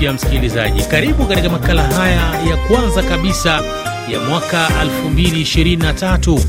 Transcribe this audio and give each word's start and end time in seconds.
mpya 0.00 0.12
msikilizaji, 0.12 0.82
karibu 0.82 1.24
katika 1.26 1.48
makala 1.48 1.82
haya 1.82 2.40
ya 2.50 2.56
kwanza 2.56 3.02
kabisa 3.02 3.62
ya 4.12 4.20
mwaka 4.28 4.68
2023 5.04 6.40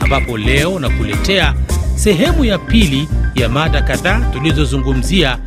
ambapo 0.00 0.38
leo 0.38 0.78
nakuletea 0.78 1.54
sehemu 1.96 2.44
ya 2.44 2.58
pili 2.58 3.08
ya 3.34 3.48
mada 3.48 3.82
kadhaa 3.82 4.20
tulizozungumzia 4.32 5.38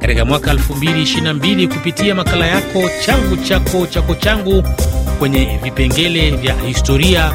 katika 0.00 0.24
mwaka 0.24 0.52
2022 0.52 1.68
kupitia 1.68 2.14
makala 2.14 2.46
yako 2.46 2.90
changu 3.06 3.36
chako 3.36 3.86
chako 3.86 4.14
changu 4.14 4.64
kwenye 5.18 5.58
vipengele 5.62 6.30
vya 6.30 6.54
historia, 6.54 7.32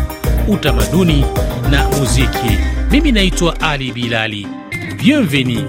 utamaduni 0.47 1.25
na 1.71 1.89
muziki. 1.89 2.57
Mimi 2.91 3.11
naitwa 3.11 3.61
Ali 3.61 3.91
Bilali. 3.91 4.47
Bienvenue. 5.03 5.65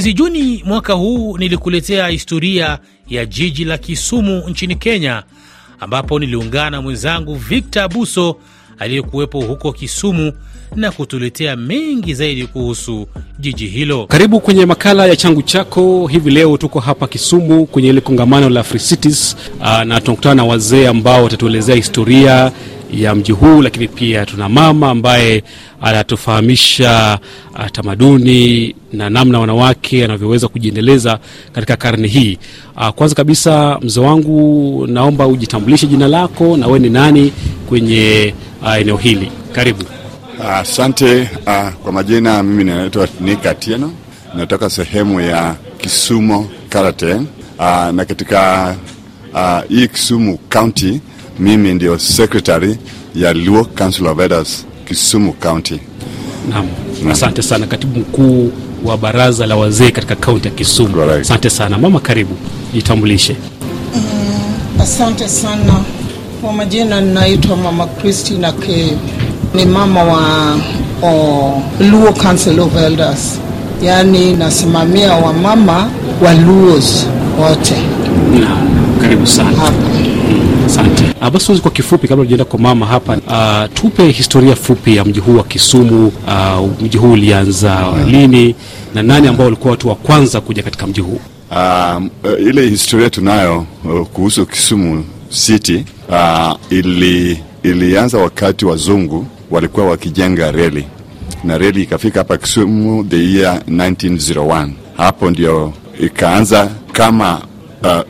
Mwezi 0.00 0.12
Juni 0.12 0.62
mwaka 0.66 0.92
huu 0.92 1.38
nilikuletea 1.38 2.08
historia 2.08 2.78
ya 3.08 3.26
jiji 3.26 3.64
la 3.64 3.78
Kisumu 3.78 4.42
nchini 4.48 4.74
Kenya, 4.76 5.22
ambapo 5.80 6.18
niliungana 6.18 6.82
mwenzangu 6.82 7.34
Victor 7.34 7.82
Abuso 7.82 8.36
aliyekuwepo 8.78 9.40
huko 9.40 9.72
Kisumu 9.72 10.32
na 10.76 10.90
kutuletea 10.90 11.56
mengi 11.56 12.14
zaidi 12.14 12.46
kuhusu 12.46 13.06
jiji 13.38 13.66
hilo. 13.66 14.06
Karibu 14.06 14.40
kwenye 14.40 14.66
makala 14.66 15.06
ya 15.06 15.16
changu 15.16 15.42
chako. 15.42 16.06
Hivi 16.06 16.30
leo 16.30 16.56
tuko 16.56 16.80
hapa 16.80 17.06
Kisumu 17.08 17.66
kwenye 17.66 17.88
ile 17.88 18.00
kongamano 18.00 18.48
la 18.50 18.62
Free 18.62 18.80
Cities, 18.80 19.36
uh, 19.60 19.82
na 19.82 20.00
tunakutana 20.00 20.34
na 20.34 20.44
wazee 20.44 20.86
ambao 20.88 21.24
watatuelezea 21.24 21.76
historia 21.76 22.52
ya 22.92 23.14
mji 23.14 23.32
huu, 23.32 23.62
lakini 23.62 23.88
pia 23.88 24.26
tuna 24.26 24.48
mama 24.48 24.90
ambaye 24.90 25.42
anatufahamisha 25.82 27.18
uh, 27.54 27.66
tamaduni 27.72 28.74
na 28.92 29.10
namna 29.10 29.40
wanawake 29.40 30.04
anavyoweza 30.04 30.48
kujiendeleza 30.48 31.18
katika 31.52 31.76
karne 31.76 32.08
hii. 32.08 32.38
Uh, 32.76 32.88
kwanza 32.88 33.14
kabisa 33.14 33.78
mzee 33.82 34.00
wangu, 34.00 34.86
naomba 34.86 35.26
ujitambulishe 35.26 35.86
jina 35.86 36.08
lako 36.08 36.56
na 36.56 36.66
wewe 36.66 36.78
ni 36.78 36.90
nani 36.90 37.32
kwenye 37.68 38.34
uh, 38.62 38.76
eneo 38.80 38.96
hili. 38.96 39.30
Karibu. 39.52 39.84
Asante. 40.48 41.28
Kwa 41.82 41.92
majina 41.92 42.42
mimi 42.42 42.64
ninaitwa 42.64 43.08
Nick 43.20 43.46
Atieno, 43.46 43.92
natoka 44.34 44.70
sehemu 44.70 45.20
ya 45.20 45.54
Kisumu 45.78 46.48
Karate, 46.68 47.12
uh, 47.14 47.24
na 47.92 48.04
katika 48.08 48.76
hii 49.68 49.88
Kisumu 49.88 50.38
County 50.38 51.00
mimi 51.40 51.74
ndio 51.74 51.98
secretary 51.98 52.76
ya 53.14 53.32
Luo 53.32 53.64
Council 53.64 54.06
of 54.06 54.18
Elders 54.20 54.64
Kisumu 54.88 55.32
County. 55.32 55.80
Naam, 56.50 56.66
asante 57.10 57.42
sana, 57.42 57.66
katibu 57.66 57.98
mkuu 58.00 58.52
wa 58.84 58.96
baraza 58.98 59.46
la 59.46 59.56
wazee 59.56 59.90
katika 59.90 60.16
kaunti 60.16 60.48
ya 60.48 60.54
Kisumu. 60.54 61.02
Asante 61.02 61.50
sana 61.50 61.78
mama, 61.78 62.00
karibu 62.00 62.34
jitambulishe. 62.74 63.36
Asante 64.80 65.28
sana 65.28 65.74
kwa 66.42 66.52
majina, 66.52 67.00
ninaitwa 67.00 67.56
Mama 67.56 67.86
Christina 67.86 68.52
K. 68.52 68.92
Ni 69.54 69.64
mama 69.64 70.02
wa 70.02 70.56
o, 71.02 71.62
Luo 71.90 72.12
Council 72.12 72.60
of 72.60 72.76
Elders, 72.76 73.38
yaani 73.82 74.32
nasimamia 74.36 75.12
wamama 75.12 75.90
wa 76.24 76.34
Luos 76.34 77.06
wote 77.40 77.74
Naam, 78.40 78.68
karibu 79.00 79.26
sana. 79.26 79.50
hapa. 79.50 79.72
Asante. 80.70 81.04
Ah, 81.20 81.30
basi 81.30 81.52
kwa 81.60 81.70
kifupi, 81.70 82.08
kabla 82.08 82.24
tujaenda 82.24 82.44
kwa 82.44 82.58
mama 82.58 82.86
hapa, 82.86 83.16
uh, 83.16 83.74
tupe 83.74 84.08
historia 84.10 84.56
fupi 84.56 84.96
ya 84.96 85.04
mji 85.04 85.20
huu 85.20 85.36
wa 85.36 85.44
Kisumu. 85.44 86.06
Uh, 86.26 86.70
mji 86.82 86.98
huu 86.98 87.12
ulianza 87.12 87.92
lini 88.06 88.54
na 88.94 89.02
nani 89.02 89.28
ambao 89.28 89.44
walikuwa 89.44 89.70
watu 89.70 89.88
wa 89.88 89.94
kwanza 89.94 90.40
kuja 90.40 90.62
katika 90.62 90.86
mji 90.86 91.00
huu? 91.00 91.20
Uh, 91.50 92.02
ile 92.48 92.68
historia 92.68 93.10
tunayo 93.10 93.66
uh, 93.84 94.06
kuhusu 94.06 94.46
Kisumu 94.46 95.04
City 95.28 95.84
uh, 96.08 96.52
ili, 96.70 97.40
ilianza 97.62 98.18
wakati 98.18 98.64
wazungu 98.64 99.26
walikuwa 99.50 99.86
wakijenga 99.86 100.50
reli 100.52 100.84
na 101.44 101.58
reli 101.58 101.82
ikafika 101.82 102.20
hapa 102.20 102.36
Kisumu 102.38 103.04
the 103.04 103.32
year 103.32 103.62
1901. 103.70 104.68
Hapo 104.96 105.30
ndio 105.30 105.72
ikaanza 106.00 106.70
kama 106.92 107.40
uh, 107.82 108.00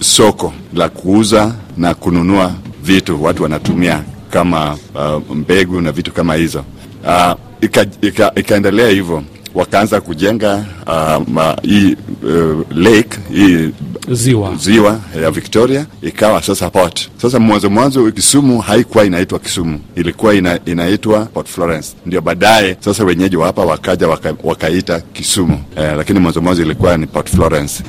soko 0.00 0.52
la 0.74 0.88
kuuza 0.88 1.54
na 1.76 1.94
kununua 1.94 2.52
vitu 2.84 3.24
watu 3.24 3.42
wanatumia 3.42 4.02
kama 4.30 4.76
uh, 4.94 5.36
mbegu 5.36 5.80
na 5.80 5.92
vitu 5.92 6.12
kama 6.12 6.34
hizo 6.34 6.64
uh, 7.04 7.32
ika, 7.60 7.86
ika, 8.00 8.32
ikaendelea 8.36 8.88
hivyo 8.88 9.22
wakaanza 9.54 10.00
kujenga 10.00 10.64
uh, 10.86 11.28
ma, 11.28 11.56
hii 11.62 11.96
uh, 12.22 12.76
lake 12.76 13.18
hii 13.32 13.70
Ziwa. 14.10 14.54
ziwa 14.56 15.00
ya 15.22 15.30
Victoria 15.30 15.86
ikawa 16.02 16.42
sasa 16.42 16.70
port. 16.70 17.10
Sasa 17.22 17.38
mwanzo 17.40 17.70
mwanzo 17.70 18.10
Kisumu 18.12 18.60
haikuwa 18.60 19.04
inaitwa 19.04 19.38
Kisumu, 19.38 19.80
ilikuwa 19.96 20.34
ina, 20.34 20.58
inaitwa 20.66 21.24
Port 21.26 21.48
Florence. 21.48 21.88
Ndio 22.06 22.20
baadaye 22.20 22.76
sasa 22.80 23.04
wenyeji 23.04 23.36
wa 23.36 23.46
hapa 23.46 23.64
wakaja 23.64 24.08
waka, 24.08 24.34
wakaita 24.44 25.00
Kisumu 25.00 25.60
eh, 25.76 25.94
lakini 25.96 26.18
mwanzo 26.20 26.40
mwanzo 26.40 26.62
ilikuwa 26.62 26.96
ni 26.96 27.06
Port 27.06 27.30
Florence. 27.30 27.82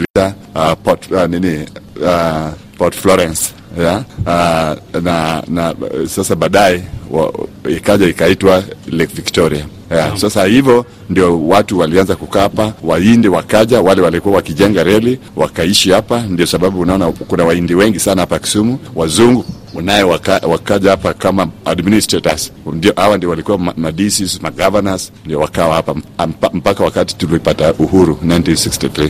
Uh, 0.56 0.72
port, 0.84 1.12
uh, 1.12 1.26
nini 1.26 1.66
uh, 2.02 2.50
Port 2.78 2.96
Florence 2.96 3.54
yeah? 3.80 4.04
a, 4.28 4.76
na, 5.02 5.44
na 5.48 5.74
sasa 6.08 6.36
baadaye 6.36 6.84
ikaja 7.70 8.08
ikaitwa 8.08 8.64
Lake 8.88 9.14
Victoria. 9.16 9.66
Yeah, 9.92 10.18
sasa 10.18 10.46
hivyo 10.46 10.86
ndio 11.10 11.48
watu 11.48 11.80
walianza 11.80 12.16
kukaa 12.16 12.42
hapa, 12.42 12.74
Wahindi 12.84 13.28
wakaja, 13.28 13.82
wale 13.82 14.02
walikuwa 14.02 14.36
wakijenga 14.36 14.84
reli 14.84 15.20
wakaishi 15.36 15.92
hapa. 15.92 16.22
Ndio 16.22 16.46
sababu 16.46 16.80
unaona 16.80 17.12
kuna 17.12 17.44
Wahindi 17.46 17.76
wengi 17.76 18.00
sana 18.00 18.22
hapa 18.22 18.40
Kisumu. 18.40 18.80
Wazungu 18.96 19.46
naye 19.84 20.04
waka, 20.04 20.42
wakaja 20.48 20.90
hapa 20.92 21.14
kama 21.14 21.48
administrators, 21.66 22.52
ndio 22.74 22.94
hawa 22.96 23.18
ndio 23.18 23.30
walikuwa 23.30 23.58
ma- 23.58 23.74
madisis 23.78 24.42
magovernors, 24.42 25.12
ndio 25.26 25.40
wakawa 25.40 25.76
hapa 25.76 25.96
mpaka 26.54 26.84
wakati 26.84 27.16
tulipata 27.16 27.74
uhuru 27.74 28.20
1963. 28.26 29.10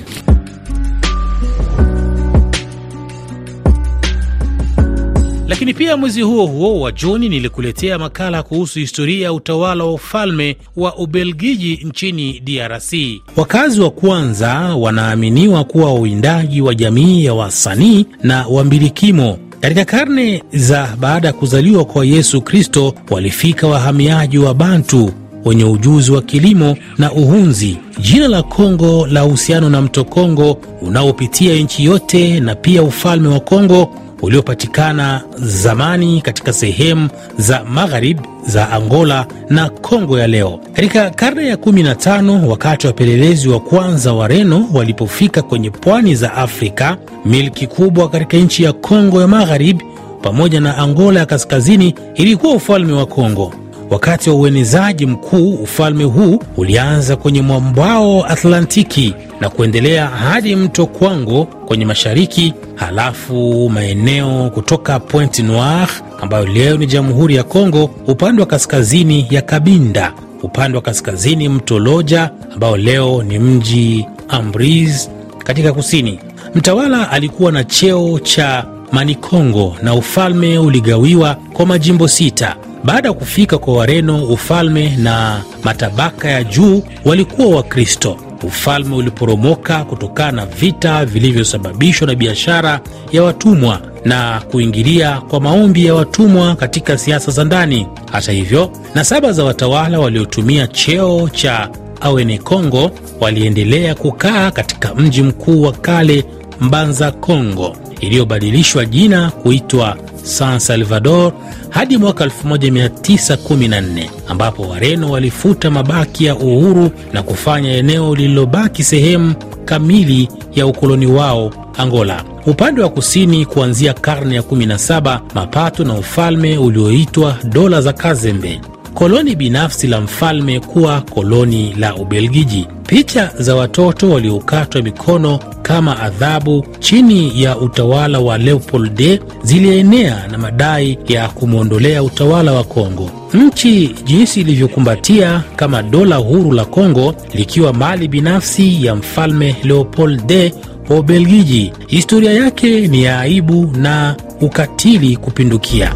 Lakini 5.47 5.73
pia 5.73 5.97
mwezi 5.97 6.21
huo 6.21 6.45
huo 6.45 6.79
wa 6.81 6.91
Juni 6.91 7.29
nilikuletea 7.29 7.97
makala 7.99 8.43
kuhusu 8.43 8.79
historia 8.79 9.23
ya 9.23 9.33
utawala 9.33 9.83
wa 9.83 9.93
ufalme 9.93 10.57
wa 10.75 10.95
Ubelgiji 10.97 11.79
nchini 11.83 12.39
DRC. 12.39 12.93
Wakazi 13.37 13.81
wa 13.81 13.89
kwanza 13.91 14.53
wanaaminiwa 14.75 15.63
kuwa 15.63 15.93
wawindaji 15.93 16.61
wa 16.61 16.75
jamii 16.75 17.25
ya 17.25 17.33
wasanii 17.33 18.05
na 18.23 18.47
wambilikimo. 18.47 19.37
Katika 19.61 19.85
karne 19.85 20.43
za 20.53 20.95
baada 20.99 21.27
ya 21.27 21.33
kuzaliwa 21.33 21.85
kwa 21.85 22.05
Yesu 22.05 22.41
Kristo, 22.41 22.93
walifika 23.09 23.67
wahamiaji 23.67 24.37
wa 24.37 24.53
Bantu 24.53 25.11
wenye 25.45 25.63
ujuzi 25.63 26.11
wa 26.11 26.21
kilimo 26.21 26.77
na 26.97 27.11
uhunzi. 27.11 27.77
Jina 27.99 28.27
la 28.27 28.43
Kongo 28.43 29.07
la 29.07 29.25
uhusiano 29.25 29.69
na 29.69 29.81
mto 29.81 30.03
Kongo 30.03 30.57
unaopitia 30.81 31.55
nchi 31.55 31.85
yote 31.85 32.39
na 32.39 32.55
pia 32.55 32.83
ufalme 32.83 33.27
wa 33.27 33.39
Kongo 33.39 33.95
uliopatikana 34.21 35.21
zamani 35.37 36.21
katika 36.21 36.53
sehemu 36.53 37.09
za 37.37 37.63
magharibi 37.63 38.21
za 38.47 38.69
Angola 38.71 39.25
na 39.49 39.69
Kongo 39.69 40.19
ya 40.19 40.27
leo. 40.27 40.59
Katika 40.73 41.09
karne 41.09 41.47
ya 41.47 41.55
15 41.55 42.45
wakati 42.45 42.87
wapelelezi 42.87 43.49
wa 43.49 43.59
kwanza 43.59 44.13
wa 44.13 44.27
Reno 44.27 44.69
walipofika 44.73 45.41
kwenye 45.41 45.69
pwani 45.69 46.15
za 46.15 46.33
Afrika, 46.33 46.97
milki 47.25 47.67
kubwa 47.67 48.09
katika 48.09 48.37
nchi 48.37 48.63
ya 48.63 48.73
Kongo 48.73 49.21
ya 49.21 49.27
magharibi 49.27 49.85
pamoja 50.21 50.59
na 50.59 50.77
Angola 50.77 51.19
ya 51.19 51.25
kaskazini 51.25 51.95
ilikuwa 52.15 52.53
ufalme 52.53 52.93
wa 52.93 53.05
Kongo. 53.05 53.53
Wakati 53.89 54.29
wa 54.29 54.35
uenezaji 54.35 55.05
mkuu, 55.05 55.53
ufalme 55.53 56.03
huu 56.03 56.39
ulianza 56.57 57.15
kwenye 57.15 57.41
mwambao 57.41 58.25
Atlantiki 58.25 59.13
na 59.39 59.49
kuendelea 59.49 60.07
hadi 60.07 60.55
mto 60.55 60.85
Kwango 60.85 61.45
kwenye 61.45 61.85
mashariki, 61.85 62.53
halafu 62.75 63.69
maeneo 63.69 64.49
kutoka 64.49 64.99
Pointe 64.99 65.43
Noire 65.43 65.91
ambayo 66.21 66.45
leo 66.45 66.77
ni 66.77 66.85
Jamhuri 66.87 67.35
ya 67.35 67.43
Kongo, 67.43 67.89
upande 68.07 68.41
wa 68.41 68.47
kaskazini 68.47 69.27
ya 69.29 69.41
Kabinda, 69.41 70.13
upande 70.43 70.77
wa 70.77 70.81
kaskazini 70.83 71.49
mto 71.49 71.79
Loja 71.79 72.29
ambao 72.53 72.77
leo 72.77 73.23
ni 73.23 73.39
mji 73.39 74.05
Ambrise 74.27 75.09
katika 75.43 75.73
kusini. 75.73 76.19
Mtawala 76.55 77.11
alikuwa 77.11 77.51
na 77.51 77.63
cheo 77.63 78.19
cha 78.19 78.65
Manikongo 78.91 79.75
na 79.83 79.93
ufalme 79.95 80.57
uligawiwa 80.57 81.35
kwa 81.53 81.65
majimbo 81.65 82.07
sita. 82.07 82.55
Baada 82.85 83.07
ya 83.07 83.13
kufika 83.13 83.57
kwa 83.57 83.73
Wareno, 83.73 84.25
ufalme 84.25 84.95
na 84.97 85.41
matabaka 85.63 86.29
ya 86.29 86.43
juu 86.43 86.83
walikuwa 87.05 87.47
Wakristo. 87.57 88.17
ufalme 88.43 88.95
uliporomoka 88.95 89.83
kutokana 89.83 90.31
na 90.31 90.45
vita 90.45 91.05
vilivyosababishwa 91.05 92.07
na 92.07 92.15
biashara 92.15 92.79
ya 93.11 93.23
watumwa 93.23 93.81
na 94.05 94.41
kuingilia 94.51 95.21
kwa 95.21 95.39
maombi 95.41 95.85
ya 95.85 95.95
watumwa 95.95 96.55
katika 96.55 96.97
siasa 96.97 97.31
za 97.31 97.43
ndani. 97.43 97.87
Hata 98.11 98.31
hivyo, 98.31 98.71
nasaba 98.95 99.31
za 99.31 99.43
watawala 99.43 99.99
waliotumia 99.99 100.67
cheo 100.67 101.29
cha 101.29 101.69
Awene 102.01 102.37
Kongo 102.37 102.91
waliendelea 103.21 103.95
kukaa 103.95 104.51
katika 104.51 104.95
mji 104.95 105.23
mkuu 105.23 105.61
wa 105.61 105.71
kale 105.71 106.25
Mbanza 106.61 107.11
Kongo, 107.11 107.75
iliyobadilishwa 108.05 108.85
jina 108.85 109.29
kuitwa 109.31 109.97
San 110.23 110.59
Salvador 110.59 111.33
hadi 111.69 111.97
mwaka 111.97 112.25
1914 112.25 114.09
ambapo 114.27 114.61
Wareno 114.63 115.11
walifuta 115.11 115.71
mabaki 115.71 116.25
ya 116.25 116.35
uhuru 116.35 116.91
na 117.13 117.23
kufanya 117.23 117.71
eneo 117.77 118.15
lililobaki 118.15 118.83
sehemu 118.83 119.35
kamili 119.65 120.29
ya 120.55 120.67
ukoloni 120.67 121.05
wao 121.05 121.51
Angola. 121.77 122.23
Upande 122.45 122.81
wa 122.81 122.89
kusini, 122.89 123.45
kuanzia 123.45 123.93
karne 123.93 124.35
ya 124.35 124.41
17, 124.41 125.19
mapato 125.33 125.83
na 125.83 125.93
ufalme 125.93 126.57
ulioitwa 126.57 127.37
dola 127.43 127.81
za 127.81 127.93
Kazembe, 127.93 128.61
koloni 128.95 129.35
binafsi 129.35 129.87
la 129.87 130.01
mfalme 130.01 130.59
kuwa 130.59 131.01
koloni 131.01 131.73
la 131.79 131.95
Ubelgiji. 131.95 132.67
Picha 132.87 133.31
za 133.39 133.55
watoto 133.55 134.09
waliokatwa 134.09 134.81
mikono 134.81 135.39
kama 135.61 135.99
adhabu 135.99 136.65
chini 136.79 137.43
ya 137.43 137.57
utawala 137.57 138.19
wa 138.19 138.37
Leopold 138.37 139.19
zilienea 139.43 140.27
na 140.31 140.37
madai 140.37 140.97
ya 141.07 141.27
kumwondolea 141.29 142.03
utawala 142.03 142.51
wa 142.53 142.63
Kongo. 142.63 143.09
Nchi 143.33 143.95
jinsi 144.05 144.41
ilivyokumbatia 144.41 145.43
kama 145.55 145.83
dola 145.83 146.15
huru 146.15 146.51
la 146.51 146.65
Kongo 146.65 147.15
likiwa 147.33 147.73
mali 147.73 148.07
binafsi 148.07 148.85
ya 148.85 148.95
mfalme 148.95 149.55
Leopold 149.63 150.53
wa 150.89 150.99
Ubelgiji. 150.99 151.73
Historia 151.87 152.33
yake 152.33 152.87
ni 152.87 153.03
ya 153.03 153.19
aibu 153.19 153.71
na 153.77 154.15
ukatili 154.41 155.17
kupindukia. 155.17 155.93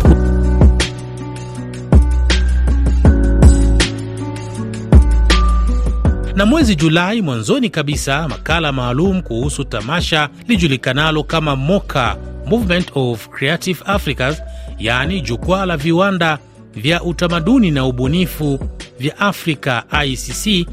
Na 6.39 6.45
mwezi 6.45 6.75
Julai 6.75 7.21
mwanzoni 7.21 7.69
kabisa, 7.69 8.27
makala 8.27 8.71
maalum 8.71 9.21
kuhusu 9.21 9.63
tamasha 9.63 10.29
lijulikanalo 10.47 11.23
kama 11.23 11.55
MOCA, 11.55 12.17
Movement 12.45 12.91
of 12.95 13.27
Creative 13.29 13.79
Africas, 13.85 14.41
yaani 14.77 15.21
jukwaa 15.21 15.65
la 15.65 15.77
viwanda 15.77 16.39
vya 16.75 17.03
utamaduni 17.03 17.71
na 17.71 17.85
ubunifu 17.85 18.59
vya 18.99 19.17
Afrika 19.19 19.83
ICC 20.05 20.67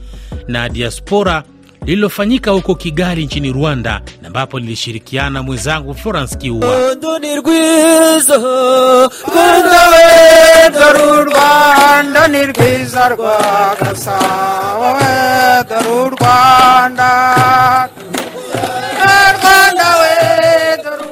na 0.48 0.68
diaspora 0.68 1.42
lililofanyika 1.86 2.50
huko 2.50 2.74
Kigali 2.74 3.24
nchini 3.24 3.52
Rwanda, 3.52 4.00
na 4.22 4.26
ambapo 4.28 4.58
lilishirikiana 4.58 5.42
mwenzangu 5.42 5.94
Florence 5.94 6.36
Kiua. 6.36 6.96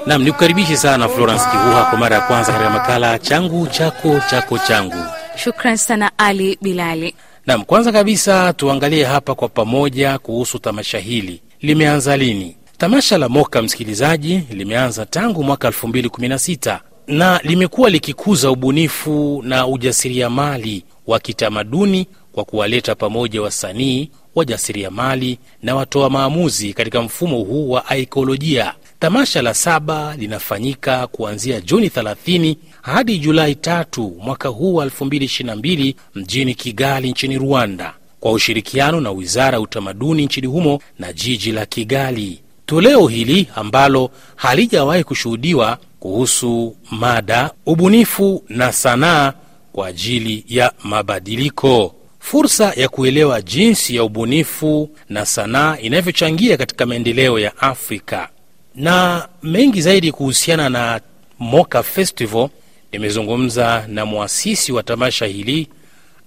Nam 0.06 0.22
ni 0.22 0.32
kukaribishe 0.32 0.76
sana 0.76 1.08
Florence 1.08 1.44
Kiua 1.50 1.84
kwa 1.84 1.98
mara 1.98 2.16
ya 2.16 2.22
kwanza 2.22 2.52
katika 2.52 2.70
makala 2.70 3.18
changu 3.18 3.66
chako 3.66 4.20
chako 4.30 4.58
changu. 4.58 5.04
Shukran 5.36 5.76
sana 5.76 6.10
Ali 6.18 6.58
Bilali. 6.62 7.14
Nam, 7.46 7.64
kwanza 7.64 7.92
kabisa 7.92 8.52
tuangalie 8.52 9.04
hapa 9.04 9.34
kwa 9.34 9.48
pamoja 9.48 10.18
kuhusu 10.18 10.58
tamasha 10.58 10.98
hili 10.98 11.40
limeanza 11.60 12.16
lini. 12.16 12.56
Tamasha 12.78 13.18
la 13.18 13.28
Moka, 13.28 13.62
msikilizaji, 13.62 14.40
limeanza 14.50 15.06
tangu 15.06 15.44
mwaka 15.44 15.68
2016 15.68 16.78
na 17.06 17.40
limekuwa 17.42 17.90
likikuza 17.90 18.50
ubunifu 18.50 19.42
na 19.46 19.66
ujasiriamali 19.66 20.84
wa 21.06 21.18
kitamaduni 21.20 22.06
kwa 22.32 22.44
kuwaleta 22.44 22.94
pamoja 22.94 23.42
wasanii, 23.42 24.10
wajasiriamali 24.34 25.38
na 25.62 25.74
watoa 25.74 26.10
maamuzi 26.10 26.72
katika 26.72 27.02
mfumo 27.02 27.38
huu 27.38 27.70
wa 27.70 27.86
aikolojia. 27.86 28.74
Tamasha 28.98 29.42
la 29.42 29.54
saba 29.54 30.16
linafanyika 30.16 31.06
kuanzia 31.06 31.60
Juni 31.60 31.88
30 31.88 32.56
hadi 32.84 33.18
Julai 33.18 33.54
tatu 33.54 34.16
mwaka 34.20 34.48
huu 34.48 34.74
wa 34.74 34.86
2022 34.86 35.94
mjini 36.14 36.54
Kigali 36.54 37.10
nchini 37.10 37.38
Rwanda, 37.38 37.94
kwa 38.20 38.32
ushirikiano 38.32 39.00
na 39.00 39.10
wizara 39.10 39.54
ya 39.56 39.60
utamaduni 39.60 40.24
nchini 40.24 40.46
humo 40.46 40.80
na 40.98 41.12
jiji 41.12 41.52
la 41.52 41.66
Kigali. 41.66 42.40
Toleo 42.66 43.06
hili 43.06 43.48
ambalo 43.54 44.10
halijawahi 44.36 45.04
kushuhudiwa 45.04 45.78
kuhusu 46.00 46.76
mada 46.90 47.50
ubunifu 47.66 48.44
na 48.48 48.72
sanaa 48.72 49.32
kwa 49.72 49.86
ajili 49.86 50.44
ya 50.48 50.72
mabadiliko, 50.82 51.94
fursa 52.18 52.72
ya 52.76 52.88
kuelewa 52.88 53.42
jinsi 53.42 53.96
ya 53.96 54.04
ubunifu 54.04 54.90
na 55.08 55.26
sanaa 55.26 55.76
inavyochangia 55.78 56.56
katika 56.56 56.86
maendeleo 56.86 57.38
ya 57.38 57.56
Afrika 57.58 58.28
na 58.74 59.28
mengi 59.42 59.80
zaidi 59.82 60.12
kuhusiana 60.12 60.68
na 60.68 61.00
Moka 61.38 61.82
Festival. 61.82 62.48
Nimezungumza 62.94 63.84
na 63.88 64.06
mwasisi 64.06 64.72
wa 64.72 64.82
tamasha 64.82 65.26
hili 65.26 65.68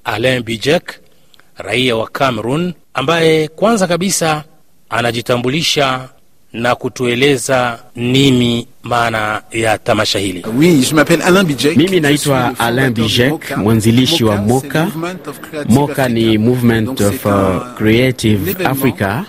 Alain 0.03 0.43
Bijek, 0.43 0.99
raia 1.57 1.95
wa 1.95 2.07
Cameroon, 2.07 2.73
ambaye 2.93 3.47
kwanza 3.47 3.87
kabisa 3.87 4.43
anajitambulisha 4.89 6.09
na 6.53 6.75
kutueleza 6.75 7.79
nini 7.95 8.67
maana 8.83 9.41
ya 9.51 9.77
tamasha 9.77 10.19
hili. 10.19 10.45
Mimi 11.75 11.99
naitwa 11.99 12.59
Alain 12.59 12.94
Bijek, 12.94 13.57
mwanzilishi 13.57 14.23
wa 14.23 14.38
Moka. 14.38 14.88
Moka 15.69 16.09
ni 16.09 16.38
Movement 16.38 17.01
of 17.01 17.25
uh, 17.25 17.33
Creative 17.77 18.65
Africa. 18.65 19.23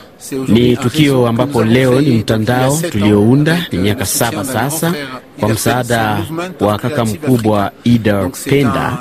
Ni 0.48 0.76
tukio 0.76 1.26
ambapo 1.28 1.64
leo 1.64 2.00
ni 2.00 2.10
mtandao 2.10 2.76
tuliounda, 2.90 3.66
ni 3.72 3.78
miaka 3.78 4.06
saba 4.06 4.44
sasa, 4.44 4.94
kwa 5.40 5.48
msaada 5.48 6.18
wa 6.60 6.78
kaka 6.78 7.04
mkubwa 7.04 7.72
Ida 7.84 8.28
Penda 8.44 8.98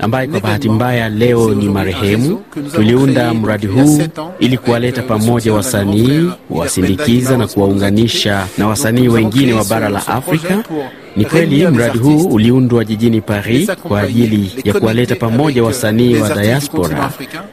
ambaye 0.00 0.26
kwa 0.28 0.40
bahati 0.40 0.68
mbaya 0.68 1.08
leo 1.08 1.54
ni 1.54 1.68
marehemu. 1.68 2.42
Tuliunda 2.74 3.34
mradi 3.34 3.66
huu 3.66 4.02
ili 4.38 4.58
kuwaleta 4.58 5.02
pamoja 5.02 5.52
wasanii, 5.54 6.30
kuwasindikiza 6.48 7.36
na 7.36 7.46
kuwaunganisha 7.46 8.46
na 8.58 8.68
wasanii 8.68 9.08
wengine 9.08 9.52
wa 9.52 9.64
bara 9.64 9.88
la 9.88 10.06
Afrika. 10.06 10.64
Ni 11.16 11.24
kweli 11.24 11.66
mradi 11.66 11.98
huu 11.98 12.24
uliundwa 12.24 12.84
jijini 12.84 13.20
Paris 13.20 13.70
kwa 13.82 14.00
ajili 14.00 14.52
ya 14.64 14.74
kuwaleta 14.74 15.16
pamoja 15.16 15.62
wasanii 15.64 16.14
wa 16.16 16.34
diaspora 16.34 17.10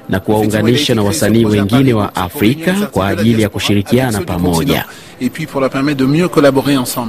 na 0.09 0.19
kuwaunganisha 0.19 0.95
na 0.95 1.03
wasanii 1.03 1.45
wengine 1.45 1.93
wa 1.93 2.15
Afrika 2.15 2.73
kwa 2.91 3.07
ajili 3.07 3.41
ya 3.41 3.49
kushirikiana 3.49 4.21
pamoja. 4.21 4.85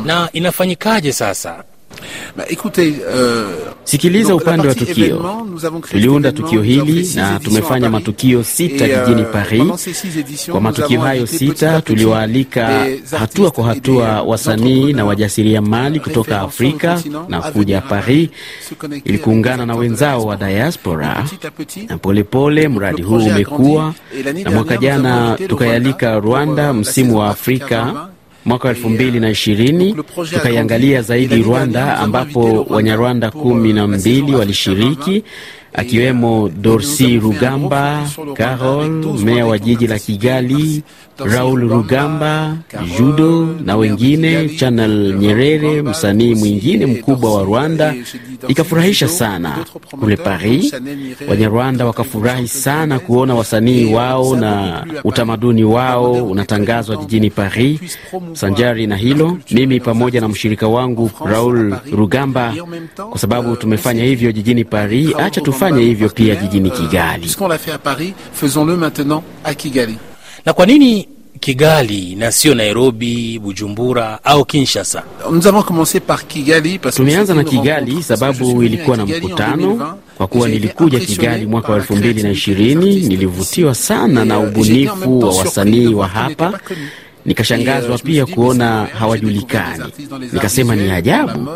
Na 0.04 0.28
inafanyikaje 0.33 1.12
sasa? 1.12 1.64
Euh, 2.78 3.49
Sikiliza 3.85 4.35
upande 4.35 4.68
wa 4.68 4.75
tukio. 4.75 5.25
Tuliunda 5.90 6.33
tukio 6.33 6.62
hili 6.62 7.11
na 7.14 7.38
tumefanya 7.40 7.90
matukio 7.90 8.45
sita 8.45 8.87
euh, 8.88 9.09
jijini 9.09 9.25
Paris. 9.33 9.62
six 9.85 10.16
éditions, 10.16 10.50
Kwa 10.52 10.61
matukio 10.61 11.00
hayo 11.00 11.26
sita 11.26 11.80
tuliwaalika 11.80 12.87
hatua 13.18 13.50
kwa 13.50 13.64
hatua 13.64 14.23
wasanii 14.23 14.92
na 14.92 15.04
wajasiriamali 15.04 16.00
kutoka 16.00 16.40
Afrika 16.40 17.02
na 17.28 17.40
kuja 17.40 17.80
Paris 17.80 18.28
ili 19.04 19.18
kuungana 19.18 19.66
na 19.66 19.75
wenzao 19.76 20.25
wa 20.25 20.37
diaspora. 20.37 21.25
na 21.88 21.99
polepole 21.99 22.68
mradi 22.68 23.02
huu 23.02 23.16
umekuwa, 23.26 23.95
na 24.45 24.50
mwaka 24.50 24.76
jana 24.76 25.38
tukayalika 25.49 26.21
Rwanda 26.21 26.62
euh, 26.68 26.75
msimu 26.75 27.18
wa 27.18 27.28
Afrika 27.28 27.76
2020. 27.83 28.17
Mwaka 28.45 28.68
wa 28.68 28.75
elfu 28.75 28.88
mbili 28.88 29.21
na 29.21 29.30
ishirini 29.30 29.95
projet 29.95 30.35
a 30.35 30.38
tukaiangalia 30.38 31.02
zaidi 31.02 31.42
Rwanda 31.42 31.99
ambapo 31.99 32.66
Wanyarwanda 32.68 33.30
kumi 33.30 33.73
na 33.73 33.80
euh, 33.83 33.88
mbili 33.88 34.35
walishiriki 34.35 35.11
2020. 35.11 35.23
Akiwemo 35.75 36.48
Dorsi 36.48 37.18
Rugamba, 37.18 38.04
Carol, 38.34 38.84
avec 38.84 39.02
12 39.04 39.25
meya 39.25 39.46
wa 39.46 39.58
jiji 39.58 39.87
la. 39.87 39.98
Kigali, 39.98 40.82
Raul 41.18 41.68
Rugamba, 41.68 42.56
Judo 42.96 43.46
na 43.64 43.76
wengine, 43.76 44.48
Channel 44.56 45.14
Nyerere, 45.18 45.82
msanii 45.82 46.34
mwingine 46.34 46.87
mkubwa 46.87 47.34
wa 47.34 47.42
Rwanda. 47.42 47.94
Ikafurahisha 48.48 49.08
sana 49.08 49.56
kule 50.00 50.16
Paris. 50.16 50.75
Wanyarwanda 51.28 51.87
wakafurahi 51.87 52.48
sana 52.48 52.98
kuona 52.98 53.34
wasanii 53.34 53.94
wao 53.94 54.37
na 54.37 54.84
utamaduni 55.04 55.64
wao 55.64 56.12
unatangazwa 56.12 56.96
jijini 56.96 57.30
Paris. 57.30 57.80
Sanjari 58.32 58.87
na 58.87 58.96
hilo, 58.96 59.38
mimi 59.50 59.80
pamoja 59.80 60.20
na 60.20 60.28
mshirika 60.28 60.68
wangu 60.68 61.10
Raul. 61.25 61.75
Rugamba, 61.92 62.54
kwa 63.10 63.18
sababu 63.18 63.56
tumefanya 63.56 64.04
hivyo 64.04 64.32
jijini 64.32 64.64
Paris, 64.64 65.08
acha 65.18 65.40
Rugamba, 65.40 65.40
tufanye 65.59 65.83
hivyo 65.85 66.09
pia 66.09 66.37
jijini 66.37 66.69
euh, 66.71 66.77
Kigali. 66.77 67.21
Puisqu'on 67.21 67.49
l'a 67.49 67.59
fait 67.59 67.73
à 67.73 67.79
Paris, 67.79 68.15
faisons-le 68.33 68.77
maintenant 68.77 69.23
à 69.45 69.55
Kigali. 69.55 69.99
Na 70.47 70.53
kwa 70.53 70.67
nini 70.67 71.09
Kigali 71.41 72.15
na 72.17 72.31
sio 72.31 72.55
Nairobi, 72.55 73.38
Bujumbura 73.38 74.21
au 74.25 74.45
Kinshasa? 74.45 75.03
Nous 75.31 75.47
avons 75.47 75.62
commencé 75.62 76.00
par 76.00 76.27
Kigali 76.27 76.79
parce 76.79 76.97
que 76.97 77.03
Tumeanza 77.03 77.35
na 77.35 77.45
Kigali 77.45 78.03
sababu 78.03 78.62
ilikuwa 78.62 78.97
na 78.97 79.07
mkutano. 79.07 79.95
Kwa 80.17 80.27
kuwa 80.27 80.49
nilikuja 80.49 81.00
Kigali 81.00 81.47
mwaka 81.47 81.73
wa 81.73 81.79
elfu 81.79 81.97
mbili 81.97 82.23
na 82.23 82.31
ishirini, 82.31 82.95
nilivutiwa 83.00 83.75
sana 83.75 84.25
na 84.25 84.35
euh, 84.37 84.49
ubunifu 84.49 85.19
wa 85.21 85.37
wasanii 85.37 85.95
wa 85.95 86.09
hapa. 86.09 86.61
Nikashangazwa 87.28 87.90
euh, 87.94 88.00
pia 88.02 88.26
kuona 88.26 88.64
incroyable, 88.68 88.99
hawajulikani. 88.99 89.85
Nikasema 90.32 90.76
ni 90.76 90.90
ajabu. 90.90 91.49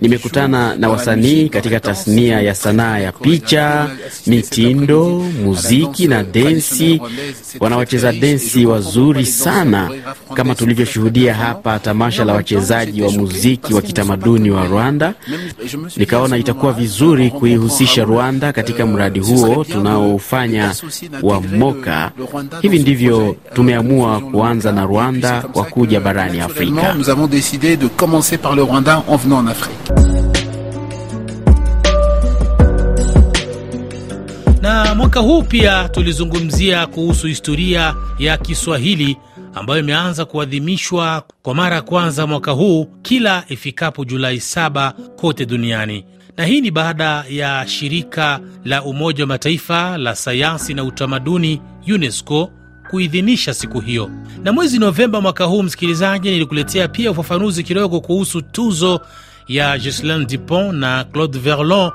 Nimekutana 0.00 0.76
na 0.76 0.88
wasanii 0.88 1.48
katika 1.48 1.80
tasnia 1.80 2.40
ya 2.40 2.54
sanaa 2.54 2.98
ya 2.98 3.12
picha, 3.12 3.90
mitindo, 4.26 5.04
muziki 5.44 6.06
na 6.08 6.22
densi. 6.22 7.00
Wanawacheza 7.60 8.12
densi 8.12 8.66
wazuri 8.66 9.26
sana, 9.26 9.90
kama 10.34 10.54
tulivyoshuhudia 10.54 11.34
hapa 11.34 11.78
tamasha 11.78 12.24
la 12.24 12.32
wachezaji 12.32 13.02
wa 13.02 13.10
muziki 13.10 13.74
wa 13.74 13.82
kitamaduni 13.82 14.50
wa 14.50 14.64
Rwanda. 14.66 15.14
Nikaona 15.96 16.36
itakuwa 16.36 16.72
vizuri 16.72 17.30
kuihusisha 17.30 18.04
Rwanda. 18.04 18.52
Katika 18.52 18.86
mradi 18.86 19.20
huo 19.20 19.64
tunaofanya 19.64 20.74
wa 21.22 21.40
Moka. 21.40 22.10
Hivi 22.62 22.78
ndivyo 22.78 23.36
tumeamua 23.54 24.20
kuanza 24.20 24.72
na 24.72 24.84
Rwanda 24.84 25.19
kwa 25.52 25.64
kuja 25.64 26.00
barani 26.00 26.40
Afrika. 26.40 26.94
Nous 26.94 27.08
avons 27.10 27.26
décidé 27.26 27.76
de 27.76 27.88
commencer 27.88 28.38
par 28.38 28.54
le 28.56 28.62
Rwanda 28.62 29.02
en 29.08 29.16
venant 29.16 29.38
en 29.38 29.46
Afrique. 29.46 29.90
Na 34.62 34.94
mwaka 34.94 35.20
huu 35.20 35.42
pia 35.42 35.88
tulizungumzia 35.88 36.86
kuhusu 36.86 37.26
historia 37.26 37.94
ya 38.18 38.36
Kiswahili 38.36 39.16
ambayo 39.54 39.80
imeanza 39.80 40.24
kuadhimishwa 40.24 41.22
kwa 41.42 41.54
mara 41.54 41.76
ya 41.76 41.82
kwanza 41.82 42.26
mwaka 42.26 42.50
huu 42.52 42.84
kila 43.02 43.44
ifikapo 43.48 44.04
Julai 44.04 44.40
saba 44.40 44.92
kote 45.16 45.46
duniani, 45.46 46.04
na 46.36 46.44
hii 46.44 46.60
ni 46.60 46.70
baada 46.70 47.24
ya 47.30 47.64
shirika 47.68 48.40
la 48.64 48.82
Umoja 48.82 49.24
wa 49.24 49.28
Mataifa 49.28 49.98
la 49.98 50.14
sayansi 50.14 50.74
na 50.74 50.84
utamaduni 50.84 51.60
UNESCO 51.94 52.50
kuidhinisha 52.90 53.54
siku 53.54 53.80
hiyo. 53.80 54.10
Na 54.44 54.52
mwezi 54.52 54.78
Novemba 54.78 55.20
mwaka 55.20 55.44
huu, 55.44 55.62
msikilizaji, 55.62 56.30
nilikuletea 56.30 56.88
pia 56.88 57.10
ufafanuzi 57.10 57.62
kidogo 57.64 58.00
kuhusu 58.00 58.42
tuzo 58.42 59.00
ya 59.48 59.78
Ghislain 59.78 60.26
Dupont 60.26 60.74
na 60.74 61.04
Claude 61.04 61.38
Verlon 61.38 61.90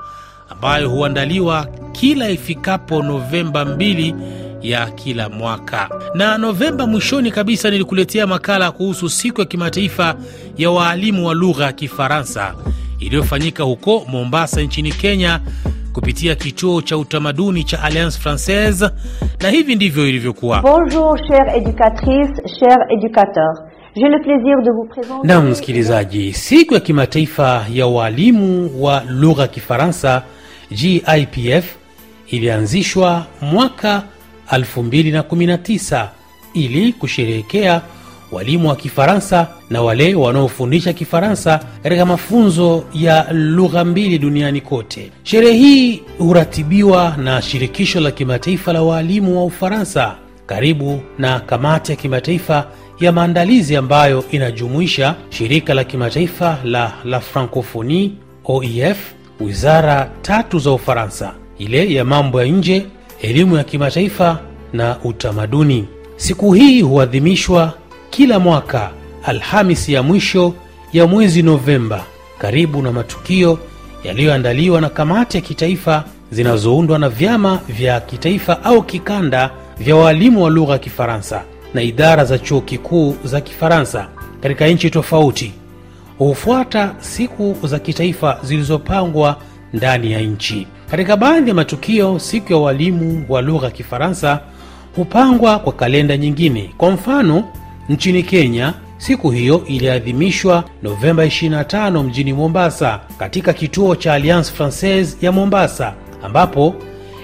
ambayo 0.50 0.88
huandaliwa 0.90 1.66
kila 1.92 2.30
ifikapo 2.30 3.02
Novemba 3.02 3.64
2 3.64 4.14
ya 4.62 4.86
kila 4.90 5.28
mwaka. 5.28 5.88
Na 6.14 6.38
Novemba 6.38 6.86
mwishoni 6.86 7.30
kabisa 7.30 7.70
nilikuletea 7.70 8.26
makala 8.26 8.70
kuhusu 8.70 9.08
siku 9.10 9.40
ya 9.40 9.46
kimataifa 9.46 10.16
ya 10.58 10.70
waalimu 10.70 11.26
wa 11.26 11.34
lugha 11.34 11.64
ya 11.64 11.72
Kifaransa 11.72 12.54
iliyofanyika 12.98 13.62
huko 13.62 14.06
Mombasa 14.08 14.60
nchini 14.60 14.92
Kenya 14.92 15.40
kupitia 15.96 16.34
kituo 16.34 16.82
cha 16.82 16.98
utamaduni 16.98 17.64
cha 17.64 17.82
Alliance 17.82 18.18
Francaise, 18.18 18.88
na 19.40 19.50
hivi 19.50 19.74
ndivyo 19.74 20.08
ilivyokuwa. 20.08 20.62
Bonjour 20.62 21.16
chères 21.18 21.56
éducatrices, 21.56 22.58
chers 22.58 22.78
éducateurs. 22.90 23.56
J'ai 23.96 24.08
le 24.08 24.20
plaisir 24.22 24.56
de 24.62 24.70
vous 24.70 24.88
présenter... 24.88 25.26
Na 25.28 25.40
msikilizaji, 25.40 26.32
siku 26.32 26.74
ya 26.74 26.80
kimataifa 26.80 27.66
ya 27.72 27.86
waalimu 27.86 28.70
wa 28.84 29.02
lugha 29.08 29.42
ya 29.42 29.48
Kifaransa 29.48 30.22
GIPF 30.72 31.64
ilianzishwa 32.28 33.26
mwaka 33.40 34.02
2019 34.52 36.06
ili 36.54 36.92
kusherehekea 36.92 37.80
walimu 38.36 38.68
wa 38.68 38.76
Kifaransa 38.76 39.46
na 39.70 39.82
wale 39.82 40.14
wanaofundisha 40.14 40.92
Kifaransa 40.92 41.60
katika 41.82 42.06
mafunzo 42.06 42.84
ya 42.94 43.26
lugha 43.32 43.84
mbili 43.84 44.18
duniani 44.18 44.60
kote. 44.60 45.10
Sherehe 45.22 45.56
hii 45.58 46.02
huratibiwa 46.18 47.14
na 47.16 47.42
Shirikisho 47.42 48.00
la 48.00 48.10
Kimataifa 48.10 48.72
la 48.72 48.82
Waalimu 48.82 49.38
wa 49.38 49.44
Ufaransa 49.44 50.14
karibu 50.46 51.00
na 51.18 51.40
Kamati 51.40 51.92
ya 51.92 51.96
Kimataifa 51.96 52.66
ya 53.00 53.12
Maandalizi 53.12 53.76
ambayo 53.76 54.24
inajumuisha 54.30 55.14
Shirika 55.30 55.74
la 55.74 55.84
Kimataifa 55.84 56.58
la 56.64 56.92
la 57.04 57.20
Francophonie 57.20 58.10
OIF, 58.44 58.98
wizara 59.40 60.10
tatu 60.22 60.58
za 60.58 60.70
Ufaransa, 60.72 61.34
ile 61.58 61.94
ya 61.94 62.04
mambo 62.04 62.42
ya 62.42 62.46
nje, 62.48 62.86
elimu 63.22 63.56
ya 63.56 63.64
kimataifa 63.64 64.38
na 64.72 64.96
utamaduni. 65.04 65.84
Siku 66.16 66.52
hii 66.52 66.82
huadhimishwa 66.82 67.72
kila 68.16 68.38
mwaka 68.38 68.90
Alhamisi 69.24 69.92
ya 69.92 70.02
mwisho 70.02 70.54
ya 70.92 71.06
mwezi 71.06 71.42
Novemba, 71.42 72.04
karibu 72.38 72.82
na 72.82 72.92
matukio 72.92 73.58
yaliyoandaliwa 74.04 74.80
na 74.80 74.88
kamati 74.88 75.36
ya 75.36 75.40
kitaifa 75.40 76.04
zinazoundwa 76.30 76.98
na 76.98 77.08
vyama 77.08 77.60
vya 77.68 78.00
kitaifa 78.00 78.64
au 78.64 78.82
kikanda 78.82 79.50
vya 79.78 79.96
waalimu 79.96 80.42
wa 80.44 80.50
lugha 80.50 80.72
ya 80.72 80.78
Kifaransa 80.78 81.42
na 81.74 81.82
idara 81.82 82.24
za 82.24 82.38
chuo 82.38 82.60
kikuu 82.60 83.16
za 83.24 83.40
Kifaransa 83.40 84.08
katika 84.40 84.66
nchi 84.66 84.90
tofauti. 84.90 85.52
Hufuata 86.18 86.94
siku 87.00 87.56
za 87.62 87.78
kitaifa 87.78 88.38
zilizopangwa 88.42 89.36
ndani 89.72 90.12
ya 90.12 90.20
nchi. 90.20 90.66
Katika 90.90 91.16
baadhi 91.16 91.48
ya 91.48 91.54
matukio, 91.54 92.18
siku 92.18 92.52
ya 92.52 92.58
walimu 92.58 93.26
wa 93.28 93.42
lugha 93.42 93.64
ya 93.66 93.72
Kifaransa 93.72 94.40
hupangwa 94.96 95.58
kwa 95.58 95.72
kalenda 95.72 96.16
nyingine. 96.16 96.70
Kwa 96.76 96.90
mfano, 96.90 97.44
nchini 97.88 98.22
Kenya 98.22 98.74
siku 98.98 99.30
hiyo 99.30 99.62
iliadhimishwa 99.66 100.64
Novemba 100.82 101.26
25 101.26 102.02
mjini 102.02 102.32
Mombasa, 102.32 103.00
katika 103.18 103.52
kituo 103.52 103.96
cha 103.96 104.12
Alliance 104.14 104.52
Francaise 104.52 105.16
ya 105.26 105.32
Mombasa, 105.32 105.94
ambapo 106.22 106.74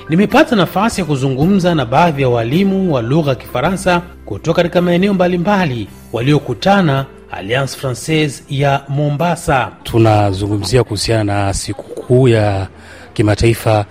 nimepata 0.09 0.57
nafasi 0.57 1.00
ya 1.00 1.04
kuzungumza 1.07 1.75
na 1.75 1.87
baadhi 1.87 2.23
ya 2.23 2.28
walimu 2.28 2.95
wa 2.95 3.02
lugha 3.02 3.31
ya 3.31 3.35
Kifaransa 3.37 4.02
kutoka 4.25 4.57
katika 4.62 4.83
maeneo 4.83 5.14
mbalimbali 5.14 5.88
waliokutana 6.12 7.07
Alliance 7.31 7.76
Francaise 7.78 8.42
ya 8.49 8.83
Mombasa. 8.88 9.71
Tunazungumzia 9.83 10.85
kuhusiana 10.85 11.25
na 11.47 11.54
sikukuu 11.54 12.28
ya 12.28 12.69
kimataifa 13.14 13.85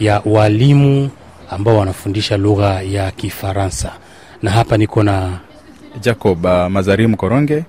ya 0.00 0.22
walimu 0.24 1.10
ambao 1.50 1.76
wanafundisha 1.76 2.36
lugha 2.36 2.82
ya 2.82 3.10
Kifaransa, 3.10 3.92
na 4.42 4.50
hapa 4.50 4.76
niko 4.76 5.02
na 5.02 5.38
Jacob 6.02 6.44
uh, 6.44 6.68
Mazarim 6.68 7.16
Koronge. 7.16 7.64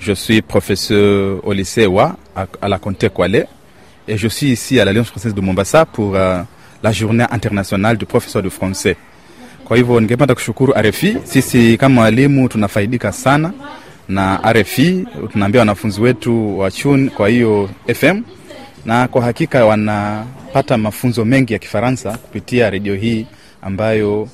Je 0.00 0.12
suis 0.14 0.40
professeur 0.42 1.40
au 1.46 1.52
lycée 1.52 1.86
WA 1.86 2.16
à, 2.34 2.46
à 2.62 2.68
la 2.68 2.78
Comté 2.78 3.08
Kwale 3.10 3.46
et 4.08 4.16
je 4.16 4.28
suis 4.28 4.48
ici 4.50 4.80
à 4.80 4.84
l'Alliance 4.84 5.08
française 5.08 5.34
de 5.34 5.40
Mombasa 5.40 5.84
pour 5.84 6.14
uh, 6.16 6.44
la 6.82 6.92
journée 6.92 7.26
internationale 7.30 7.96
du 7.96 8.06
professeur 8.06 8.42
de 8.42 8.48
français. 8.48 8.96
Kwa 9.64 9.76
hivyo 9.76 10.00
ningependa 10.00 10.34
kushukuru 10.34 10.72
RFI. 10.72 11.16
Sisi 11.24 11.76
kama 11.76 12.00
walimu 12.02 12.48
tunafaidika 12.48 13.12
sana 13.12 13.52
na 14.08 14.36
RFI, 14.52 15.06
tunaambia 15.32 15.60
wanafunzi 15.60 16.00
wetu 16.00 16.58
wa 16.58 16.70
chun 16.70 17.10
kwa 17.10 17.28
hiyo 17.28 17.70
FM, 17.94 18.22
na 18.86 19.08
kwa 19.08 19.22
hakika 19.22 19.64
wanapata 19.64 20.78
mafunzo 20.78 21.24
mengi 21.24 21.52
ya 21.52 21.58
Kifaransa 21.58 22.12
kupitia 22.18 22.70
redio 22.70 22.94
hii 22.94 23.26
ambayo 23.62 24.28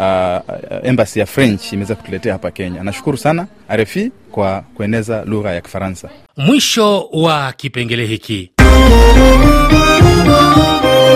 uh, 0.00 0.88
embassy 0.88 1.20
ya 1.20 1.26
French 1.26 1.72
imeweza 1.72 1.94
kutuletea 1.94 2.32
hapa 2.32 2.50
Kenya. 2.50 2.82
Nashukuru 2.82 3.16
sana 3.18 3.46
RFI 3.76 4.12
kwa 4.30 4.60
kueneza 4.74 5.24
lugha 5.24 5.52
ya 5.52 5.60
Kifaransa. 5.60 6.10
Mwisho 6.36 7.00
wa 7.12 7.52
kipengele 7.52 8.06
hiki 8.06 8.50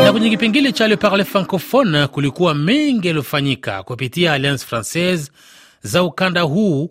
na 0.04 0.12
kwenye 0.12 0.30
kipengele 0.30 0.72
cha 0.72 0.88
Le 0.88 0.96
Parle 0.96 1.24
Francophone 1.24 2.06
kulikuwa 2.06 2.54
mengi 2.54 3.06
yaliyofanyika 3.06 3.82
kupitia 3.82 4.32
Alliance 4.32 4.66
Francaise 4.66 5.32
za 5.82 6.02
ukanda 6.02 6.40
huu, 6.40 6.90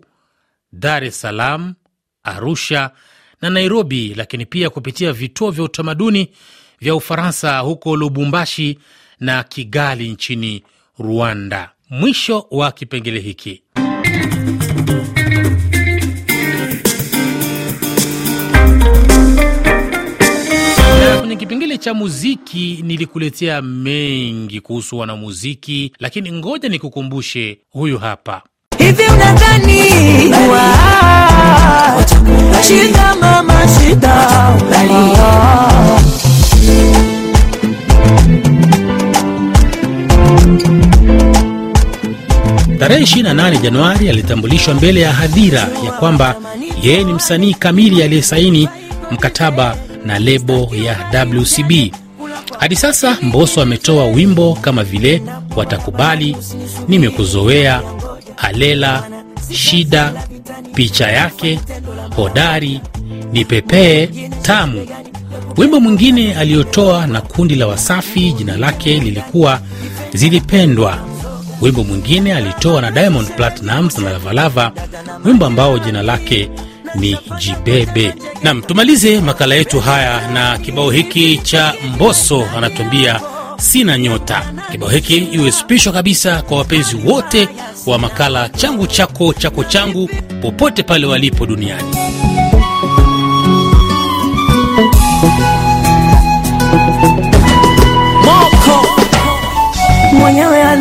Dar 0.72 1.04
es 1.04 1.20
Salaam, 1.20 1.74
Arusha 2.22 2.90
na 3.42 3.50
Nairobi, 3.50 4.14
lakini 4.14 4.46
pia 4.46 4.70
kupitia 4.70 5.12
vituo 5.12 5.50
vya 5.50 5.64
utamaduni 5.64 6.30
vya 6.80 6.94
Ufaransa 6.94 7.58
huko 7.58 7.96
Lubumbashi 7.96 8.78
na 9.20 9.42
Kigali 9.42 10.08
nchini 10.08 10.62
Rwanda. 10.98 11.73
Mwisho 12.00 12.46
wa 12.50 12.72
kipengele 12.72 13.20
hiki. 13.20 13.62
Kwenye 21.20 21.36
kipengele 21.36 21.78
cha 21.78 21.94
muziki 21.94 22.80
nilikuletea 22.82 23.62
mengi 23.62 24.60
kuhusu 24.60 24.98
wanamuziki, 24.98 25.92
lakini 25.98 26.32
ngoja 26.32 26.68
nikukumbushe 26.68 27.58
huyu 27.70 27.98
hapa. 27.98 28.42
Hivi 28.78 29.02
unadhani 29.06 29.82
shida 32.68 33.14
mama 33.16 33.68
shida 33.68 34.54
Tarehe 42.84 43.02
28 43.04 43.60
Januari 43.62 44.08
alitambulishwa 44.08 44.74
mbele 44.74 45.00
ya 45.00 45.12
hadhira 45.12 45.60
ya 45.60 45.92
kwamba 45.92 46.34
yeye 46.82 47.04
ni 47.04 47.12
msanii 47.12 47.54
kamili 47.54 48.02
aliyesaini 48.02 48.68
mkataba 49.10 49.76
na 50.06 50.18
lebo 50.18 50.70
ya 50.84 51.26
WCB. 51.38 51.92
Hadi 52.58 52.76
sasa 52.76 53.16
Mbosso 53.22 53.62
ametoa 53.62 54.04
wimbo 54.04 54.54
kama 54.60 54.84
vile 54.84 55.22
Watakubali, 55.56 56.36
Nimekuzoea, 56.88 57.82
Alela, 58.36 59.04
Shida, 59.52 60.12
Picha 60.74 61.10
Yake, 61.10 61.60
Hodari, 62.16 62.80
Nipepee, 63.32 64.08
Tamu. 64.42 64.86
Wimbo 65.56 65.80
mwingine 65.80 66.34
aliotoa 66.34 67.06
na 67.06 67.20
kundi 67.20 67.54
la 67.54 67.66
Wasafi 67.66 68.32
jina 68.32 68.56
lake 68.56 68.98
lilikuwa 69.00 69.60
Zilipendwa. 70.14 71.13
Wimbo 71.60 71.84
mwingine 71.84 72.34
alitoa 72.34 72.80
na 72.82 72.90
Diamond 72.90 73.28
Platnumz 73.36 73.98
na 73.98 74.10
Lavalava, 74.10 74.72
wimbo 75.24 75.46
ambao 75.46 75.78
jina 75.78 76.02
lake 76.02 76.50
ni 76.94 77.16
Jibebe. 77.38 78.14
Nam, 78.42 78.62
tumalize 78.62 79.20
makala 79.20 79.54
yetu 79.54 79.80
haya 79.80 80.28
na 80.30 80.58
kibao 80.58 80.90
hiki 80.90 81.38
cha 81.38 81.74
Mbosso 81.94 82.46
anatuambia 82.56 83.20
sina 83.56 83.98
nyota. 83.98 84.42
Kibao 84.72 84.88
hiki 84.88 85.16
iwe 85.16 85.52
kabisa 85.92 86.42
kwa 86.42 86.58
wapenzi 86.58 86.96
wote 87.06 87.48
wa 87.86 87.98
makala 87.98 88.48
changu 88.48 88.86
chako 88.86 89.32
chako 89.34 89.64
changu, 89.64 90.10
popote 90.42 90.82
pale 90.82 91.06
walipo 91.06 91.46
duniani. 91.46 91.96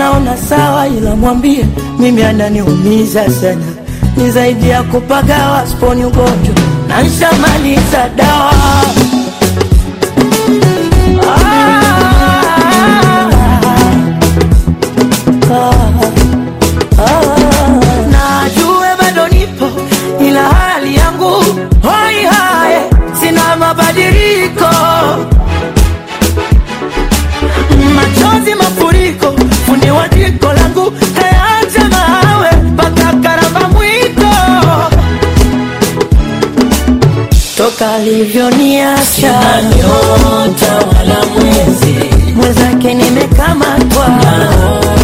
Anaona 0.03 0.37
sawa, 0.37 0.87
ila 0.87 1.15
mwambie 1.15 1.65
mimi 1.99 2.23
ananiumiza 2.23 3.29
sana, 3.29 3.65
ni 4.17 4.31
zaidi 4.31 4.69
ya 4.69 4.83
kupagawa, 4.83 5.67
sponi 5.67 6.05
ugonjwa 6.05 6.55
na 6.87 7.01
nshamaliza 7.03 8.09
dawa 8.15 8.53
hali 20.51 20.95
yangu 20.95 21.31
hoi 21.83 22.23
hae 22.25 22.89
sina 23.19 23.55
toka 37.79 37.93
alivyoniacha 37.93 39.33
nyota 39.75 40.73
wala 40.75 41.25
mwezi. 41.25 41.95
mwenzake 42.35 42.93
nimekamatwa. 42.93 44.05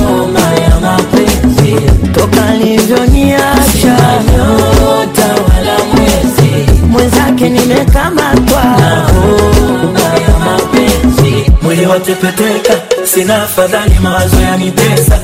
Homa 0.08 0.40
ya 0.40 0.80
mapenzi. 0.82 1.76
Toka 2.14 2.46
alivyoniacha 2.50 3.98
nyota 4.32 5.26
wala 5.28 5.78
mwezi. 5.94 6.72
mwenzake 6.90 7.50
nimekamatwa. 7.50 8.62
Homa 8.62 10.00
ya 10.00 10.40
mapenzi. 10.46 11.52
Mwili 11.62 11.86
watepeteka 11.86 12.74
sina 13.06 13.44
afadhali 13.44 14.00
mawazo 14.04 14.42
yanitesa. 14.42 15.20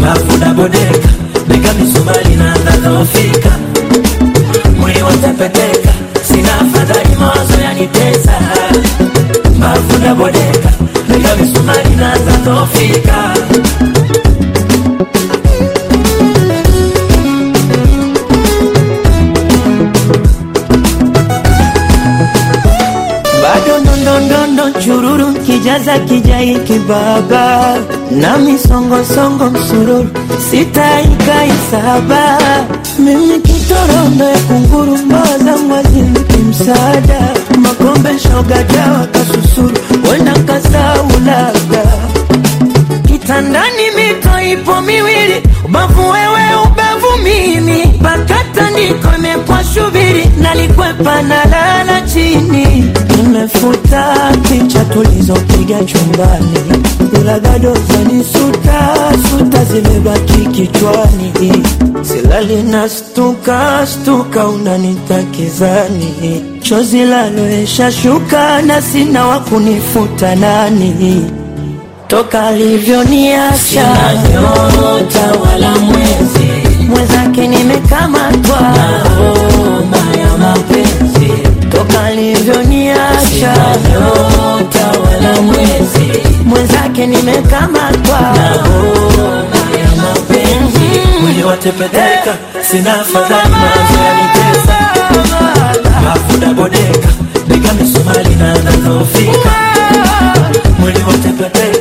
Mafuda 0.00 0.46
bodeka 0.54 1.08
bega 1.48 1.72
misumari 1.72 2.34
na 2.36 2.54
nadhoofika 2.64 3.50
yanitesa 7.86 8.32
mafuda 9.58 10.14
bodeka 10.14 10.70
Lega 11.08 11.36
misumari 11.36 11.96
na 11.96 12.18
nadhoofika 12.18 13.34
bado 23.42 23.78
ndondondondo 23.80 24.80
chururu 24.80 25.32
kijaza 25.46 25.98
kijai 25.98 26.58
kibaba. 26.66 27.76
Na 28.10 28.38
misongosongo 28.38 29.50
msururu 29.50 30.08
sitaikaisaba 30.50 32.38
mimi 32.98 33.40
kitorondo 33.40 34.24
ya 34.24 34.38
kunguru 34.38 34.96
mbawa 34.98 35.38
zangu 35.38 35.64
mwazini 35.68 36.18
kimsaada 36.60 37.34
makombe 37.58 38.18
shoga 38.18 38.62
dawa 38.64 39.06
kasusuru. 39.06 39.76
Wenda 40.10 40.32
kasaulaga 40.32 41.82
kitandani 43.06 43.90
mito 43.96 44.40
ipo 44.52 44.80
miwili. 44.80 45.42
Ubavu 45.64 46.10
wewe 46.10 46.44
ubavu 46.64 47.22
mimi. 47.22 47.86
Pakata 48.02 48.70
niko 48.70 49.08
imepwa 49.18 49.64
shubiri. 49.64 50.30
Nalikwepa 50.40 51.22
na 51.22 51.44
lala 51.44 52.00
chini 52.00 52.84
nimefuta 53.36 54.32
picha 54.48 54.84
tulizopiga 54.84 55.84
chumbani. 55.84 56.82
Ila 57.20 57.40
bado 57.40 57.74
zanisuta 57.88 58.96
suta 59.30 59.64
zimebaki 59.64 60.46
kichwani. 60.46 61.62
Silali 62.02 62.62
na 62.62 62.88
stuka 62.88 63.86
stuka 63.86 64.46
unanitakizani 64.48 66.14
chozi 66.60 67.04
laloesha 67.04 67.92
shuka 67.92 68.62
na 68.62 68.82
sina 68.82 69.26
wa 69.26 69.38
kunifuta 69.40 70.34
nani. 70.34 71.24
Toka 72.06 72.46
alivyoniacha 72.46 73.86
nyota 74.32 75.32
wala 75.44 75.70
mwezi. 75.78 76.46
Mwenzake 76.88 77.48
nimekamatwa. 77.48 78.56
Homa 79.16 79.96
ya 80.20 80.38
mapenzi 80.38 81.05
toka 81.86 82.04
alivyoniacha 82.04 83.54
nyota 83.90 84.86
wala 85.00 85.42
mwezi. 85.42 86.22
mwenzake 86.44 87.06
nimekamatwa. 87.06 88.18
Ya 89.78 89.88
mapenzi. 90.02 91.00
Mwili 91.22 91.44
watepeteka 91.44 92.34
sina 92.70 93.00
afadhali. 93.00 93.50
Mawazo 93.50 93.98
yanitesa. 94.04 94.76
bodeka 96.54 97.72
misumari 97.80 98.34
na 98.34 98.54
nadhoofika 98.54 99.50
mwili 100.78 100.98
watepeteka 101.08 101.75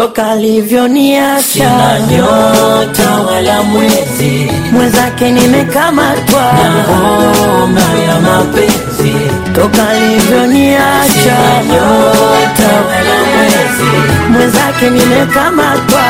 toka 0.00 0.30
alivyoniacha. 0.30 1.98
Nyota 2.10 3.10
wala 3.26 3.62
mwezi. 3.62 4.50
Mwenzake 4.72 5.30
nimekamatwa. 5.32 6.52
Ngoma 6.88 7.80
ya 8.08 8.20
mapenzi. 8.20 9.14
Toka 9.54 9.88
alivyoniacha. 9.88 11.36
Nyota 11.68 12.68
wala 12.88 13.16
mwezi. 13.34 13.90
Mwenzake 14.30 14.90
nimekamatwa. 14.90 16.00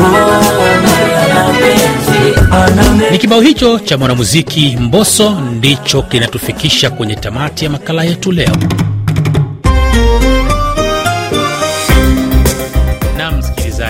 Ngoma 0.00 0.98
ya 1.28 1.34
mapenzi. 1.34 3.10
Ni 3.10 3.18
kibao 3.18 3.40
hicho 3.40 3.78
cha 3.78 3.98
mwanamuziki 3.98 4.76
Mbosso 4.80 5.30
ndicho 5.30 6.02
kinatufikisha 6.02 6.90
kwenye 6.90 7.14
tamati 7.16 7.64
ya 7.64 7.70
makala 7.70 8.04
yetu 8.04 8.32
leo. 8.32 8.56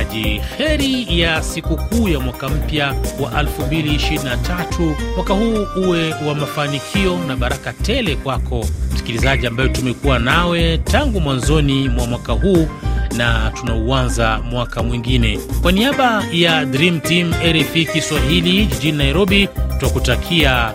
Msikilizaji, 0.08 0.40
heri 0.58 1.20
ya 1.20 1.42
sikukuu 1.42 2.08
ya 2.08 2.20
mwaka 2.20 2.48
mpya 2.48 2.86
wa 3.20 3.42
2023. 3.42 4.94
Mwaka 5.16 5.34
huu 5.34 5.66
uwe 5.86 6.10
wa 6.12 6.34
mafanikio 6.34 7.18
na 7.26 7.36
baraka 7.36 7.72
tele 7.72 8.16
kwako 8.16 8.64
msikilizaji, 8.94 9.46
ambayo 9.46 9.68
tumekuwa 9.68 10.18
nawe 10.18 10.78
tangu 10.78 11.20
mwanzoni 11.20 11.88
mwa 11.88 12.06
mwaka 12.06 12.32
huu 12.32 12.68
na 13.16 13.50
tunauanza 13.54 14.38
mwaka 14.50 14.82
mwingine. 14.82 15.38
Kwa 15.62 15.72
niaba 15.72 16.24
ya 16.32 16.64
Dream 16.64 17.00
Team 17.00 17.32
RFI 17.44 17.84
Kiswahili 17.86 18.66
jijini 18.66 18.98
Nairobi, 18.98 19.48
twakutakia 19.78 20.72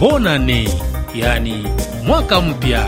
bonane, 0.00 0.68
yani 1.14 1.64
mwaka 2.06 2.40
mpya 2.40 2.86